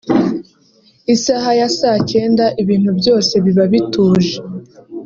[1.13, 4.35] Isaha ya saa cyenda ibintu byose biba bituje